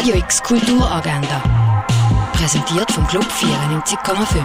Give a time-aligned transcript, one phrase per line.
[0.00, 1.42] Radio X Kulturagenda.
[2.32, 4.42] Präsentiert vom Club 94,5.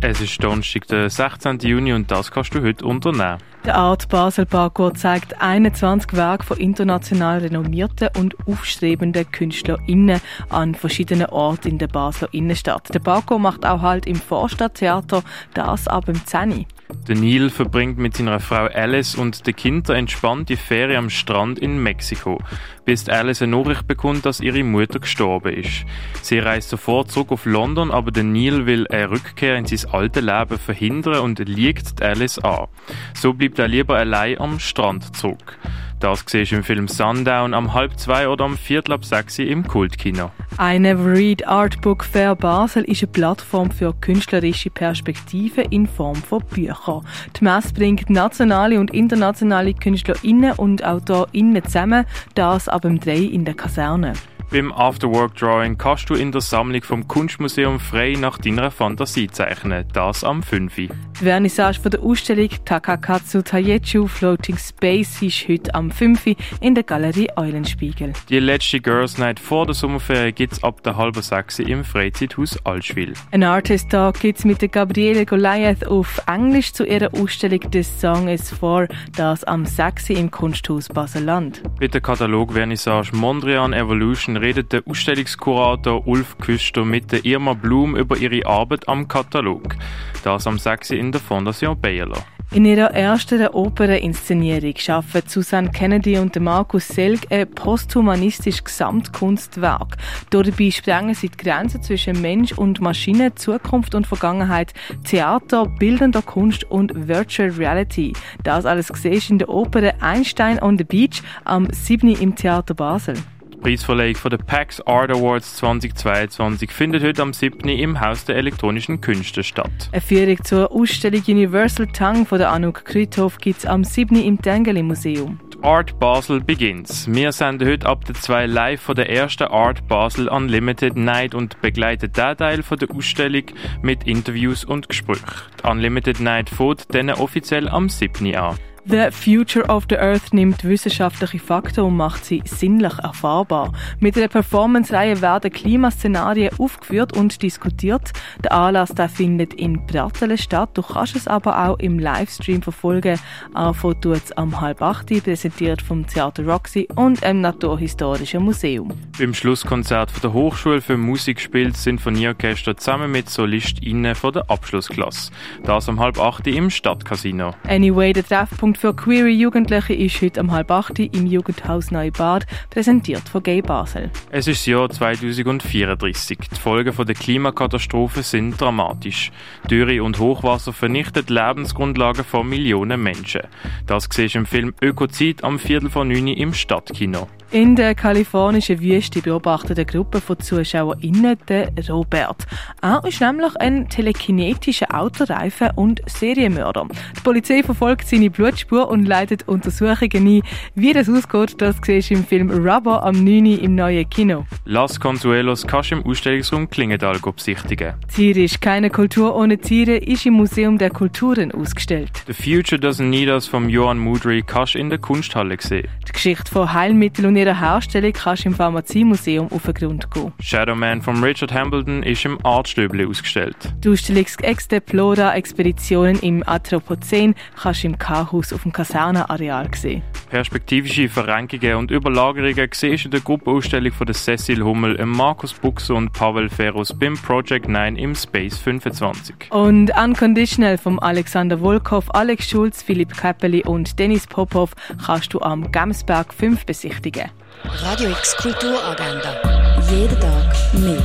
[0.00, 1.60] Es ist Donnerstag, der 16.
[1.60, 3.38] Juni und das kannst du heute unternehmen.
[3.64, 11.26] Der Art Basel Parkour zeigt 21 Werke von international renommierten und aufstrebenden KünstlerInnen an verschiedenen
[11.26, 12.92] Orten in der Basler Innenstadt.
[12.92, 15.22] Der Parkour macht auch halt im Vorstadttheater,
[15.54, 16.66] das ab im 10.
[17.08, 21.58] Der Neil verbringt mit seiner Frau Alice und den Kindern entspannt die Ferien am Strand
[21.58, 22.38] in Mexiko,
[22.84, 25.86] bis Alice eine Nachricht bekommt, dass ihre Mutter gestorben ist.
[26.20, 30.22] Sie reist sofort zurück auf London, aber der Neil will eine Rückkehr in sein altes
[30.22, 32.66] Leben verhindern und liegt Alice an.
[33.14, 35.56] So bleibt er lieber allein am Strand zurück.
[36.00, 39.66] Das siehst du im Film Sundown am halb zwei oder am viertel ab sechs im
[39.66, 40.30] Kultkino.
[40.60, 46.14] I Never Read Art Book Fair Basel ist eine Plattform für künstlerische Perspektiven in Form
[46.14, 47.04] von Büchern.
[47.36, 52.04] Die Messe bringt nationale und internationale KünstlerInnen und AutorInnen zusammen,
[52.36, 54.12] das ab dem 3 in der Kaserne.
[54.50, 59.84] Beim Afterwork Drawing kannst du in der Sammlung vom Kunstmuseum frei nach deiner Fantasie zeichnen.
[59.92, 60.74] Das am 5.
[60.74, 66.34] Die Vernissage von der Ausstellung Takakatsu Taiechu Floating Space ist heute am 5.
[66.62, 68.14] in der Galerie Eulenspiegel.
[68.30, 72.58] Die letzte Girls Night vor der Sommerferien gibt es ab der halben sechs im Freizeithaus
[72.64, 73.12] Altschwil.
[73.32, 77.82] Ein Artist Talk gibt es mit der Gabriele Goliath auf Englisch zu ihrer Ausstellung The
[77.82, 80.08] Song is For, das am 6.
[80.08, 81.60] im Kunsthaus Basel-Land.
[81.80, 88.16] Mit der Katalog-Vernissage Mondrian Evolution redet der Ausstellungskurator Ulf Küster mit der Irma Blum über
[88.16, 89.76] ihre Arbeit am Katalog.
[90.24, 90.90] Das am 6.
[90.90, 92.24] in der Fondation Bayerler.
[92.50, 99.98] In ihrer ersten Opernainszenierung schaffen Susanne Kennedy und Markus Selg ein posthumanistisches Gesamtkunstwerk.
[100.30, 104.72] Dabei sprengen sie die Grenzen zwischen Mensch und Maschine, Zukunft und Vergangenheit,
[105.04, 108.14] Theater, bildender Kunst und Virtual Reality.
[108.44, 112.08] Das alles siehst in der Oper Einstein on the Beach am 7.
[112.14, 113.14] im Theater Basel.
[113.60, 117.68] Preisverleihung von der PAX Art Awards 2022 findet heute am 7.
[117.68, 119.70] im Haus der elektronischen Künste statt.
[119.92, 124.16] Eine Führung zur Ausstellung Universal Tongue von der Anouk Krüthoff gibt es am 7.
[124.16, 125.40] im Tengeli Museum.
[125.52, 126.88] Die Art Basel beginnt.
[127.08, 131.60] Wir senden heute ab der 2 live von der ersten Art Basel Unlimited Night und
[131.60, 133.44] begleiten den Teil von der Ausstellung
[133.82, 135.24] mit Interviews und Gesprächen.
[135.62, 138.36] Die Unlimited Night fährt dann offiziell am 7.
[138.36, 138.56] an.
[138.90, 143.74] The Future of the Earth nimmt wissenschaftliche Fakten und macht sie sinnlich erfahrbar.
[144.00, 148.12] Mit der Performance-Reihe werden Klimaszenarien aufgeführt und diskutiert.
[148.42, 150.70] Der Anlass der findet in Brattelen statt.
[150.72, 153.18] Du kannst es aber auch im Livestream verfolgen.
[153.52, 158.90] AFO tut es am halb acht, präsentiert vom Theater Roxy und im Naturhistorischen Museum.
[159.18, 164.48] Beim Schlusskonzert von der Hochschule für Musik spielt das Sinfonieorchester zusammen mit SolistInnen von der
[164.50, 165.30] Abschlussklasse.
[165.64, 167.52] Das am halb acht im Stadtcasino.
[167.68, 173.28] Anyway, der Treffpunkt für queere Jugendliche ist heute um halb acht im Jugendhaus Neubad, präsentiert
[173.28, 174.08] von Gay Basel.
[174.30, 176.38] Es ist das Jahr 2034.
[176.38, 179.32] Die Folgen der Klimakatastrophe sind dramatisch.
[179.68, 183.42] Dürre und Hochwasser vernichten die Lebensgrundlagen von Millionen Menschen.
[183.88, 187.26] Das siehst du im Film Ökozid am Viertel von neun im Stadtkino.
[187.50, 192.46] In der kalifornischen Wüste beobachtet eine Gruppe von ZuschauerInnen den Robert.
[192.82, 196.86] Er ist nämlich ein telekinetischer Autoreifen und Serienmörder.
[197.16, 200.42] Die Polizei verfolgt seine Blutspur und leitet Untersuchungen ein.
[200.74, 203.46] Wie das ausgeht, das siehst du im Film Rubber am 9.
[203.46, 204.44] im neuen Kino.
[204.66, 207.94] Las Consuelos kannst du im Ausstellungsraum Klingenthal besichtigen.
[208.14, 212.10] Tiere ist keine Kultur ohne Tiere ist im Museum der Kulturen ausgestellt.
[212.26, 215.88] The Future Doesn't Need Us von Johan Mudry kannst du in der Kunsthalle sehen.
[216.06, 220.32] Die Geschichte von Heilmitteln und ihrer Herstellung kannst du im Pharmaziemuseum auf den Grund gehen.
[220.40, 223.56] Shadow Man von Richard Hambledon ist im Artstöbli ausgestellt.
[223.82, 230.02] Die Ausstellung Exteplora Expeditionen im Anthropozän kannst du im K-Haus auf dem Kasernenareal sehen.
[230.28, 235.94] Perspektivische Verrenkungen und Überlagerungen siehst du in der Gruppenausstellung von der Cecil Hummel, Markus Buxer
[235.94, 239.50] und Pavel Ferus beim Project 9 im Space 25.
[239.50, 244.74] Und Unconditional von Alexander Volkov, Alex Schulz, Philipp Käppeli und Dennis Popov
[245.04, 247.30] kannst du am Gamsberg 5 besichtigen.
[247.64, 249.80] Radio X Kulturagenda.
[249.90, 251.02] Jeden Tag mehr.